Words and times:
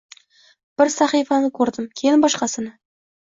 bir 0.81 0.91
sahifani 0.93 1.51
koʻrdim, 1.59 1.87
keyin 2.01 2.25
boshqasini. 2.27 2.73